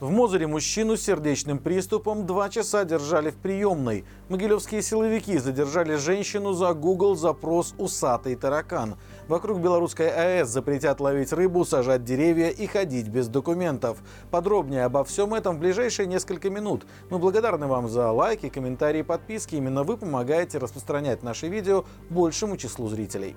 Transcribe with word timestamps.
В 0.00 0.10
Мозыре 0.10 0.46
мужчину 0.46 0.96
с 0.96 1.02
сердечным 1.02 1.58
приступом 1.58 2.24
два 2.24 2.48
часа 2.50 2.84
держали 2.84 3.30
в 3.30 3.36
приемной. 3.36 4.04
Могилевские 4.28 4.80
силовики 4.80 5.38
задержали 5.38 5.96
женщину 5.96 6.52
за 6.52 6.72
Google 6.72 7.16
запрос 7.16 7.74
«Усатый 7.78 8.36
таракан». 8.36 8.94
Вокруг 9.26 9.58
Белорусской 9.58 10.08
АЭС 10.08 10.50
запретят 10.50 11.00
ловить 11.00 11.32
рыбу, 11.32 11.64
сажать 11.64 12.04
деревья 12.04 12.50
и 12.50 12.68
ходить 12.68 13.08
без 13.08 13.26
документов. 13.26 13.98
Подробнее 14.30 14.84
обо 14.84 15.02
всем 15.02 15.34
этом 15.34 15.56
в 15.56 15.58
ближайшие 15.58 16.06
несколько 16.06 16.48
минут. 16.48 16.86
Мы 17.10 17.18
благодарны 17.18 17.66
вам 17.66 17.88
за 17.88 18.12
лайки, 18.12 18.48
комментарии 18.50 19.02
подписки. 19.02 19.56
Именно 19.56 19.82
вы 19.82 19.96
помогаете 19.96 20.58
распространять 20.58 21.24
наши 21.24 21.48
видео 21.48 21.84
большему 22.08 22.56
числу 22.56 22.86
зрителей. 22.86 23.34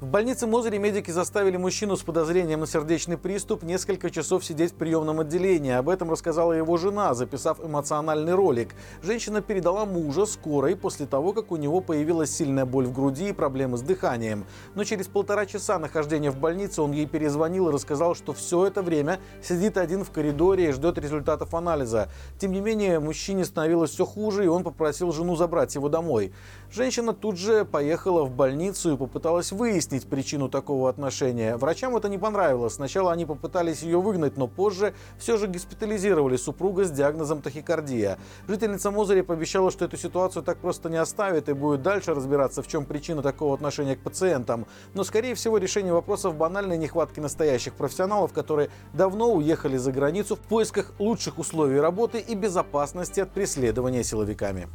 В 0.00 0.06
больнице 0.06 0.46
Мозыре 0.46 0.78
медики 0.78 1.10
заставили 1.10 1.58
мужчину 1.58 1.94
с 1.94 2.02
подозрением 2.02 2.60
на 2.60 2.66
сердечный 2.66 3.18
приступ 3.18 3.62
несколько 3.62 4.08
часов 4.08 4.42
сидеть 4.42 4.72
в 4.72 4.76
приемном 4.76 5.20
отделении. 5.20 5.72
Об 5.72 5.90
этом 5.90 6.10
рассказала 6.10 6.54
его 6.54 6.78
жена, 6.78 7.12
записав 7.12 7.62
эмоциональный 7.62 8.32
ролик. 8.32 8.74
Женщина 9.02 9.42
передала 9.42 9.84
мужа 9.84 10.24
скорой 10.24 10.74
после 10.74 11.04
того, 11.04 11.34
как 11.34 11.52
у 11.52 11.56
него 11.56 11.82
появилась 11.82 12.34
сильная 12.34 12.64
боль 12.64 12.86
в 12.86 12.94
груди 12.94 13.28
и 13.28 13.32
проблемы 13.34 13.76
с 13.76 13.82
дыханием. 13.82 14.46
Но 14.74 14.84
через 14.84 15.06
полтора 15.06 15.44
часа 15.44 15.78
нахождения 15.78 16.30
в 16.30 16.38
больнице 16.38 16.80
он 16.80 16.92
ей 16.92 17.04
перезвонил 17.04 17.68
и 17.68 17.72
рассказал, 17.72 18.14
что 18.14 18.32
все 18.32 18.68
это 18.68 18.80
время 18.80 19.20
сидит 19.42 19.76
один 19.76 20.04
в 20.04 20.10
коридоре 20.10 20.70
и 20.70 20.72
ждет 20.72 20.96
результатов 20.96 21.52
анализа. 21.52 22.08
Тем 22.38 22.52
не 22.52 22.62
менее, 22.62 23.00
мужчине 23.00 23.44
становилось 23.44 23.90
все 23.90 24.06
хуже, 24.06 24.46
и 24.46 24.48
он 24.48 24.64
попросил 24.64 25.12
жену 25.12 25.36
забрать 25.36 25.74
его 25.74 25.90
домой. 25.90 26.32
Женщина 26.72 27.12
тут 27.12 27.36
же 27.36 27.66
поехала 27.66 28.24
в 28.24 28.30
больницу 28.30 28.94
и 28.94 28.96
попыталась 28.96 29.52
выяснить, 29.52 29.89
выяснить 29.90 30.08
причину 30.08 30.48
такого 30.48 30.88
отношения. 30.88 31.56
Врачам 31.56 31.96
это 31.96 32.08
не 32.08 32.18
понравилось. 32.18 32.74
Сначала 32.74 33.12
они 33.12 33.26
попытались 33.26 33.82
ее 33.82 34.00
выгнать, 34.00 34.36
но 34.36 34.46
позже 34.46 34.94
все 35.18 35.36
же 35.36 35.48
госпитализировали 35.48 36.36
супруга 36.36 36.84
с 36.84 36.90
диагнозом 36.90 37.42
тахикардия. 37.42 38.18
Жительница 38.48 38.90
Мозыря 38.90 39.24
пообещала, 39.24 39.70
что 39.70 39.84
эту 39.84 39.96
ситуацию 39.96 40.42
так 40.42 40.58
просто 40.58 40.90
не 40.90 40.96
оставит 40.96 41.48
и 41.48 41.54
будет 41.54 41.82
дальше 41.82 42.14
разбираться, 42.14 42.62
в 42.62 42.68
чем 42.68 42.84
причина 42.84 43.22
такого 43.22 43.54
отношения 43.54 43.96
к 43.96 44.00
пациентам. 44.00 44.66
Но, 44.94 45.04
скорее 45.04 45.34
всего, 45.34 45.58
решение 45.58 45.92
вопроса 45.92 46.30
в 46.30 46.36
банальной 46.36 46.78
нехватке 46.78 47.20
настоящих 47.20 47.74
профессионалов, 47.74 48.32
которые 48.32 48.70
давно 48.92 49.32
уехали 49.32 49.76
за 49.76 49.92
границу 49.92 50.36
в 50.36 50.40
поисках 50.40 50.92
лучших 50.98 51.38
условий 51.38 51.80
работы 51.80 52.20
и 52.20 52.34
безопасности 52.34 53.20
от 53.20 53.32
преследования 53.32 54.04
силовиками. 54.04 54.68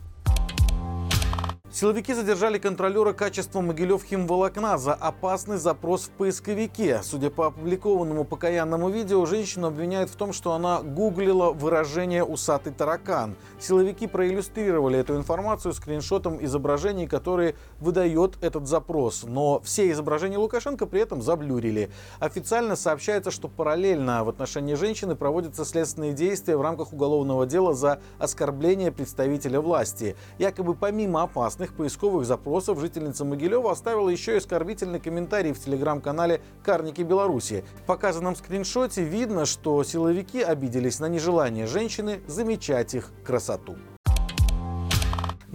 Силовики 1.76 2.14
задержали 2.14 2.58
контролера 2.58 3.12
качества 3.12 3.60
Могилев 3.60 4.02
химволокна 4.02 4.78
за 4.78 4.94
опасный 4.94 5.58
запрос 5.58 6.06
в 6.06 6.12
поисковике. 6.12 7.02
Судя 7.04 7.30
по 7.30 7.48
опубликованному 7.48 8.24
покаянному 8.24 8.88
видео, 8.88 9.26
женщину 9.26 9.68
обвиняют 9.68 10.10
в 10.10 10.16
том, 10.16 10.32
что 10.32 10.54
она 10.54 10.82
гуглила 10.82 11.52
выражение 11.52 12.24
«усатый 12.24 12.72
таракан». 12.72 13.36
Силовики 13.60 14.08
проиллюстрировали 14.08 15.00
эту 15.00 15.18
информацию 15.18 15.74
скриншотом 15.74 16.42
изображений, 16.46 17.08
которые 17.08 17.56
выдает 17.82 18.38
этот 18.40 18.68
запрос. 18.68 19.24
Но 19.28 19.60
все 19.60 19.92
изображения 19.92 20.38
Лукашенко 20.38 20.86
при 20.86 21.02
этом 21.02 21.22
заблюрили. 21.22 21.92
Официально 22.20 22.78
сообщается, 22.78 23.32
что 23.32 23.50
параллельно 23.50 24.24
в 24.24 24.30
отношении 24.30 24.76
женщины 24.76 25.18
проводятся 25.18 25.66
следственные 25.66 26.14
действия 26.14 26.56
в 26.56 26.62
рамках 26.62 26.94
уголовного 26.94 27.46
дела 27.46 27.74
за 27.74 28.00
оскорбление 28.18 28.94
представителя 28.94 29.60
власти. 29.60 30.16
Якобы 30.40 30.74
помимо 30.74 31.24
опасных 31.24 31.65
разных 31.66 31.74
поисковых 31.74 32.26
запросов 32.26 32.80
жительница 32.80 33.26
Могилева 33.26 33.72
оставила 33.72 34.10
еще 34.10 34.34
и 34.34 34.38
оскорбительный 34.38 35.00
комментарий 35.00 35.54
в 35.54 35.60
телеграм-канале 35.60 36.42
«Карники 36.64 37.02
Беларуси». 37.02 37.64
В 37.84 37.86
показанном 37.86 38.36
скриншоте 38.36 39.04
видно, 39.04 39.46
что 39.46 39.84
силовики 39.84 40.42
обиделись 40.42 41.00
на 41.00 41.08
нежелание 41.08 41.66
женщины 41.66 42.22
замечать 42.28 42.94
их 42.94 43.12
красоту. 43.24 43.76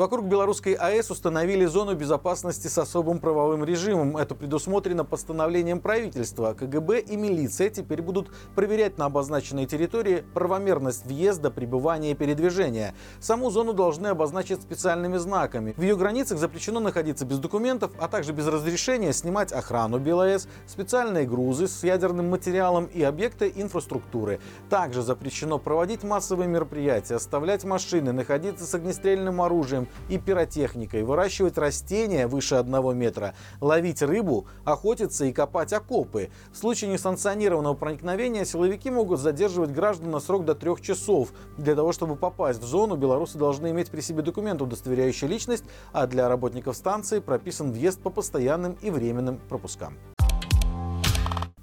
Вокруг 0.01 0.25
белорусской 0.25 0.73
АЭС 0.73 1.11
установили 1.11 1.67
зону 1.67 1.95
безопасности 1.95 2.69
с 2.69 2.79
особым 2.79 3.19
правовым 3.19 3.65
режимом. 3.65 4.17
Это 4.17 4.35
предусмотрено 4.35 5.05
постановлением 5.05 5.79
правительства. 5.79 6.55
КГБ 6.55 7.01
и 7.01 7.17
милиция 7.19 7.69
теперь 7.69 8.01
будут 8.01 8.31
проверять 8.55 8.97
на 8.97 9.05
обозначенной 9.05 9.67
территории 9.67 10.25
правомерность 10.33 11.05
въезда, 11.05 11.51
пребывания 11.51 12.13
и 12.13 12.15
передвижения. 12.15 12.95
Саму 13.21 13.51
зону 13.51 13.75
должны 13.75 14.07
обозначить 14.07 14.63
специальными 14.63 15.19
знаками. 15.19 15.75
В 15.77 15.83
ее 15.83 15.97
границах 15.97 16.39
запрещено 16.39 16.81
находиться 16.81 17.27
без 17.27 17.39
документов, 17.39 17.91
а 17.99 18.09
также 18.09 18.33
без 18.33 18.47
разрешения 18.47 19.13
снимать 19.13 19.53
охрану 19.53 19.99
БелАЭС, 19.99 20.49
специальные 20.67 21.27
грузы 21.27 21.69
с 21.69 21.85
ядерным 21.85 22.31
материалом 22.31 22.87
и 22.87 23.03
объекты 23.03 23.53
инфраструктуры. 23.55 24.41
Также 24.71 25.03
запрещено 25.03 25.59
проводить 25.59 26.05
массовые 26.05 26.49
мероприятия, 26.49 27.17
оставлять 27.17 27.65
машины, 27.65 28.13
находиться 28.13 28.65
с 28.65 28.75
огнестрельным 28.75 29.43
оружием, 29.43 29.89
и 30.09 30.19
пиротехникой, 30.19 31.03
выращивать 31.03 31.59
растения 31.59 32.27
выше 32.27 32.57
одного 32.57 32.93
метра, 32.93 33.35
ловить 33.61 34.03
рыбу, 34.03 34.47
охотиться 34.65 35.25
и 35.25 35.33
копать 35.33 35.73
окопы. 35.73 36.31
В 36.53 36.57
случае 36.57 36.91
несанкционированного 36.91 37.75
проникновения 37.75 38.45
силовики 38.45 38.91
могут 38.91 39.21
задерживать 39.21 39.71
граждан 39.71 40.11
на 40.11 40.21
срок 40.21 40.45
до 40.45 40.55
трех 40.55 40.81
часов. 40.81 41.33
Для 41.57 41.75
того, 41.75 41.93
чтобы 41.93 42.17
попасть 42.17 42.61
в 42.61 42.65
зону, 42.65 42.97
белорусы 42.97 43.39
должны 43.39 43.71
иметь 43.71 43.91
при 43.91 44.01
себе 44.01 44.23
документ, 44.23 44.63
удостоверяющий 44.63 45.29
личность, 45.29 45.65
а 45.93 46.07
для 46.07 46.29
работников 46.29 46.77
станции 46.77 47.21
прописан 47.21 47.73
въезд 47.73 48.01
по 48.01 48.11
постоянным 48.11 48.77
и 48.81 48.91
временным 48.91 49.39
пропускам. 49.49 49.97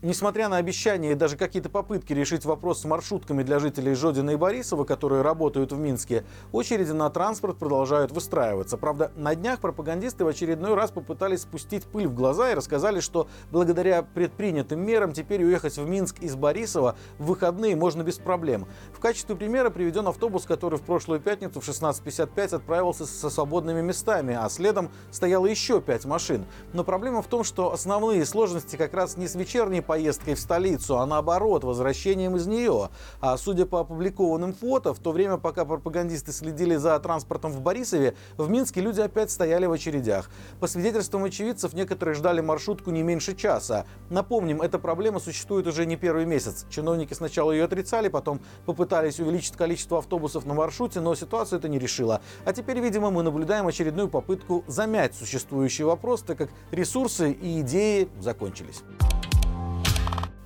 Несмотря 0.03 0.47
на 0.47 0.58
обещания 0.58 1.13
и 1.13 1.16
даже 1.16 1.38
какие-то 1.38 1.69
попытки 1.69 2.13
решить 2.13 2.46
вопрос 2.46 2.81
с 2.81 2.85
маршрутками 2.85 3.41
для 3.41 3.58
жителей 3.58 3.96
Жодина 3.96 4.30
и 4.30 4.35
Борисова, 4.35 4.84
которые 4.84 5.24
работают 5.24 5.72
в 5.72 5.80
Минске, 5.80 6.24
очереди 6.52 6.91
на 6.91 7.09
транспорт 7.09 7.58
продолжают 7.58 8.12
выстраиваться. 8.12 8.78
Правда, 8.78 9.12
на 9.16 9.34
днях 9.34 9.59
пропагандисты 9.59 10.24
в 10.24 10.28
очередной 10.28 10.75
раз 10.75 10.91
попытались 10.91 11.41
спустить 11.41 11.85
пыль 11.85 12.06
в 12.06 12.13
глаза 12.13 12.52
и 12.52 12.53
рассказали, 12.53 13.00
что 13.00 13.28
благодаря 13.50 14.03
предпринятым 14.03 14.81
мерам 14.81 15.13
теперь 15.13 15.44
уехать 15.44 15.78
в 15.78 15.90
Минск 15.90 16.19
из 16.19 16.35
Борисова 16.35 16.96
в 17.18 17.25
выходные 17.25 17.75
можно 17.75 18.03
без 18.03 18.19
проблем. 18.19 18.68
В 18.94 19.00
качестве 19.00 19.35
примера 19.35 19.72
приведен 19.72 20.08
автобус, 20.08 20.46
который 20.46 20.78
в 20.78 20.84
прошлую 20.84 21.22
пятницу 21.22 21.59
в 21.59 21.68
16.55 21.68 22.58
отправился 22.58 23.08
со 23.08 23.31
свободными 23.31 23.81
местами, 23.81 24.38
а 24.40 24.47
следом 24.50 24.91
стояло 25.09 25.47
еще 25.47 25.81
пять 25.81 26.06
машин. 26.06 26.46
Но 26.74 26.84
проблема 26.84 27.24
в 27.24 27.28
том, 27.28 27.44
что 27.44 27.74
основные 27.74 28.24
сложности 28.28 28.75
как 28.75 28.94
раз 28.94 29.18
не 29.18 29.28
с 29.28 29.34
вечерней 29.34 29.81
поездкой 29.87 30.35
в 30.35 30.39
столицу, 30.39 30.99
а 30.99 31.05
наоборот, 31.07 31.63
возвращением 31.63 32.35
из 32.35 32.45
нее. 32.45 32.89
А 33.21 33.37
судя 33.37 33.65
по 33.65 33.79
опубликованным 33.79 34.53
фото, 34.53 34.93
в 34.93 34.99
то 34.99 35.11
время, 35.11 35.37
пока 35.37 35.65
пропагандисты 35.65 36.31
следили 36.31 36.75
за 36.75 36.99
транспортом 36.99 37.51
в 37.51 37.61
Борисове, 37.61 38.15
в 38.37 38.49
Минске 38.49 38.81
люди 38.81 39.01
опять 39.01 39.31
стояли 39.31 39.65
в 39.65 39.71
очередях. 39.71 40.29
По 40.59 40.67
свидетельствам 40.67 41.23
очевидцев, 41.23 41.73
некоторые 41.73 42.13
ждали 42.13 42.41
маршрутку 42.41 42.91
не 42.91 43.01
меньше 43.01 43.35
часа. 43.35 43.85
Напомним, 44.09 44.61
эта 44.61 44.77
проблема 44.77 45.19
существует 45.19 45.65
уже 45.65 45.85
не 45.85 45.95
первый 45.95 46.25
месяц. 46.25 46.65
Чиновники 46.69 47.13
сначала 47.13 47.51
ее 47.51 47.63
отрицали, 47.63 48.09
потом 48.09 48.41
попытались 48.65 49.19
увеличить 49.19 49.55
количество 49.55 49.99
автобусов 49.99 50.45
на 50.45 50.53
маршруте, 50.53 50.99
но 50.99 51.15
ситуацию 51.15 51.59
это 51.59 51.69
не 51.69 51.79
решила. 51.79 52.21
А 52.45 52.53
теперь, 52.53 52.79
видимо, 52.79 53.09
мы 53.09 53.23
наблюдаем 53.23 53.65
очередную 53.65 54.09
попытку 54.09 54.63
замять 54.67 55.15
существующий 55.15 55.83
вопрос, 55.83 56.21
так 56.21 56.37
как 56.37 56.49
ресурсы 56.71 57.31
и 57.31 57.61
идеи 57.61 58.09
закончились. 58.19 58.83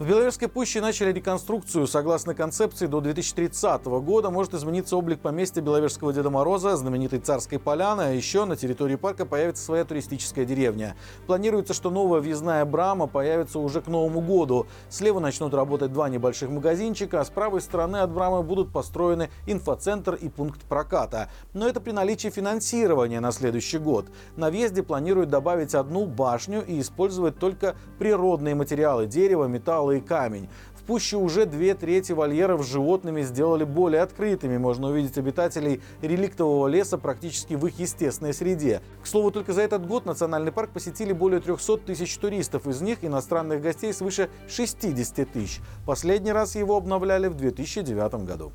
В 0.02 0.08
Беловежской 0.08 0.48
пуще 0.48 0.82
начали 0.82 1.12
реконструкцию. 1.12 1.86
Согласно 1.86 2.34
концепции, 2.34 2.88
до 2.88 3.02
2030 3.02 3.86
года 3.86 4.32
может 4.32 4.56
измениться 4.56 4.98
облик 4.98 5.20
поместья 5.20 5.62
Беловежского 5.62 6.12
Деда 6.12 6.32
Мороза, 6.32 6.76
знаменитой 6.76 7.20
Царской 7.20 7.60
Поляны, 7.60 8.02
а 8.02 8.10
еще 8.10 8.46
на 8.46 8.56
территории 8.56 8.96
парка 8.96 9.28
появится 9.28 9.64
своя 9.64 9.86
туристическая 9.86 10.44
деревня. 10.44 10.96
Планируется, 11.28 11.76
что 11.76 11.92
новая 11.92 12.20
въездная 12.20 12.66
брама 12.66 13.06
появится 13.06 13.60
уже 13.60 13.80
к 13.80 13.86
Новому 13.86 14.22
году. 14.22 14.66
Слева 14.90 15.20
начнут 15.20 15.54
работать 15.54 15.94
два 15.94 16.10
небольших 16.10 16.50
магазинчика, 16.50 17.20
а 17.20 17.24
с 17.24 17.30
правой 17.30 17.62
стороны 17.62 17.98
от 17.98 18.12
брамы 18.12 18.42
будут 18.42 18.74
построены 18.74 19.30
инфоцентр 19.46 20.16
и 20.16 20.30
пункт 20.30 20.62
проката. 20.62 21.30
Но 21.54 21.68
это 21.68 21.80
при 21.80 21.92
наличии 21.92 22.30
финансирования 22.30 23.20
на 23.20 23.32
следующий 23.32 23.78
год. 23.78 24.08
На 24.36 24.50
въезде 24.50 24.82
планируют 24.82 25.30
добавить 25.30 25.76
одну 25.76 26.08
башню 26.08 26.66
и 26.66 26.80
использовать 26.80 27.38
только 27.38 27.76
природные 28.00 28.56
материалы– 28.56 29.06
дерево, 29.06 29.46
металл 29.46 29.91
и 29.94 30.02
камень. 30.02 30.50
В 30.82 30.84
пуще 30.84 31.18
уже 31.18 31.46
две 31.46 31.76
трети 31.76 32.12
вольеров 32.12 32.64
с 32.64 32.68
животными 32.68 33.22
сделали 33.22 33.64
более 33.64 34.02
открытыми. 34.02 34.58
Можно 34.58 34.88
увидеть 34.88 35.16
обитателей 35.18 35.80
реликтового 36.02 36.68
леса 36.68 36.98
практически 36.98 37.54
в 37.54 37.68
их 37.68 37.78
естественной 37.78 38.34
среде. 38.34 38.82
К 39.04 39.06
слову, 39.06 39.30
только 39.30 39.54
за 39.54 39.62
этот 39.62 39.86
год 39.86 40.06
национальный 40.06 40.52
парк 40.52 40.72
посетили 40.72 41.14
более 41.14 41.40
300 41.40 41.78
тысяч 41.78 42.18
туристов. 42.18 42.66
Из 42.66 42.82
них 42.82 43.04
иностранных 43.04 43.62
гостей 43.62 43.94
свыше 43.94 44.30
60 44.50 45.32
тысяч. 45.32 45.62
Последний 45.86 46.32
раз 46.32 46.56
его 46.56 46.76
обновляли 46.78 47.28
в 47.28 47.36
2009 47.36 48.26
году. 48.26 48.52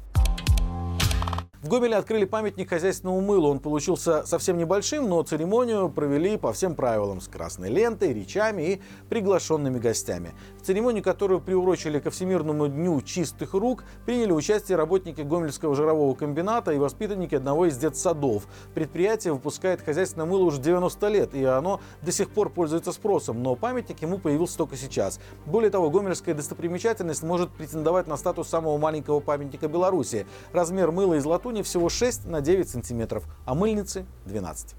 В 1.66 1.68
Гомеле 1.68 1.96
открыли 1.96 2.26
памятник 2.26 2.68
хозяйственному 2.68 3.20
мылу. 3.20 3.48
Он 3.48 3.58
получился 3.58 4.24
совсем 4.24 4.56
небольшим, 4.56 5.08
но 5.08 5.20
церемонию 5.24 5.88
провели 5.88 6.36
по 6.36 6.52
всем 6.52 6.76
правилам 6.76 7.20
с 7.20 7.26
красной 7.26 7.70
лентой, 7.70 8.12
речами 8.12 8.62
и 8.62 8.82
приглашенными 9.08 9.80
гостями. 9.80 10.30
В 10.60 10.62
церемонии, 10.62 11.00
которую 11.00 11.40
приурочили 11.40 11.98
ко 11.98 12.10
Всемирному 12.10 12.68
дню 12.68 13.02
чистых 13.02 13.54
рук, 13.54 13.82
приняли 14.04 14.30
участие 14.30 14.76
работники 14.76 15.22
Гомельского 15.22 15.74
жирового 15.74 16.14
комбината 16.14 16.70
и 16.70 16.78
воспитанники 16.78 17.34
одного 17.34 17.66
из 17.66 17.76
детсадов. 17.76 18.46
Предприятие 18.72 19.32
выпускает 19.32 19.82
хозяйственное 19.82 20.26
мыло 20.26 20.44
уже 20.44 20.60
90 20.60 21.08
лет, 21.08 21.34
и 21.34 21.42
оно 21.42 21.80
до 22.00 22.12
сих 22.12 22.30
пор 22.30 22.50
пользуется 22.50 22.92
спросом, 22.92 23.42
но 23.42 23.56
памятник 23.56 24.00
ему 24.02 24.18
появился 24.18 24.56
только 24.56 24.76
сейчас. 24.76 25.18
Более 25.46 25.70
того, 25.70 25.90
гомельская 25.90 26.36
достопримечательность 26.36 27.24
может 27.24 27.50
претендовать 27.50 28.06
на 28.06 28.16
статус 28.16 28.46
самого 28.46 28.78
маленького 28.78 29.18
памятника 29.18 29.66
Беларуси. 29.66 30.28
Размер 30.52 30.92
мыла 30.92 31.14
из 31.14 31.24
латуни 31.24 31.55
всего 31.62 31.88
6 31.88 32.26
на 32.26 32.40
9 32.40 32.68
сантиметров, 32.68 33.24
а 33.44 33.54
мыльницы 33.54 34.06
12. 34.26 34.74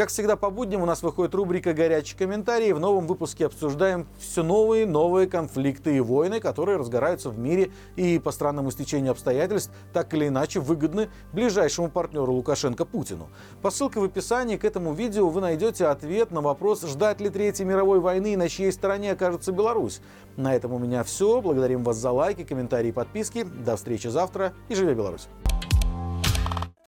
Как 0.00 0.08
всегда 0.08 0.34
по 0.34 0.48
будням 0.48 0.80
у 0.80 0.86
нас 0.86 1.02
выходит 1.02 1.34
рубрика 1.34 1.74
«Горячие 1.74 2.16
комментарии». 2.16 2.72
В 2.72 2.80
новом 2.80 3.06
выпуске 3.06 3.44
обсуждаем 3.44 4.08
все 4.18 4.42
новые 4.42 4.86
новые 4.86 5.26
конфликты 5.26 5.94
и 5.94 6.00
войны, 6.00 6.40
которые 6.40 6.78
разгораются 6.78 7.28
в 7.28 7.38
мире 7.38 7.70
и 7.96 8.18
по 8.18 8.30
странному 8.30 8.70
стечению 8.70 9.12
обстоятельств 9.12 9.70
так 9.92 10.14
или 10.14 10.28
иначе 10.28 10.58
выгодны 10.58 11.10
ближайшему 11.34 11.90
партнеру 11.90 12.32
Лукашенко 12.32 12.86
Путину. 12.86 13.28
По 13.60 13.70
ссылке 13.70 14.00
в 14.00 14.04
описании 14.04 14.56
к 14.56 14.64
этому 14.64 14.94
видео 14.94 15.28
вы 15.28 15.42
найдете 15.42 15.84
ответ 15.84 16.30
на 16.30 16.40
вопрос, 16.40 16.80
ждать 16.86 17.20
ли 17.20 17.28
Третьей 17.28 17.66
мировой 17.66 18.00
войны 18.00 18.32
и 18.32 18.36
на 18.36 18.48
чьей 18.48 18.72
стороне 18.72 19.12
окажется 19.12 19.52
Беларусь. 19.52 20.00
На 20.38 20.56
этом 20.56 20.72
у 20.72 20.78
меня 20.78 21.04
все. 21.04 21.42
Благодарим 21.42 21.84
вас 21.84 21.98
за 21.98 22.10
лайки, 22.10 22.42
комментарии 22.42 22.88
и 22.88 22.92
подписки. 22.92 23.42
До 23.42 23.76
встречи 23.76 24.06
завтра 24.06 24.54
и 24.70 24.74
живи 24.74 24.94
Беларусь! 24.94 25.28